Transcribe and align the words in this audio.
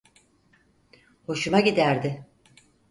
Hoşuma 1.25 1.59
giderdi. 1.59 2.25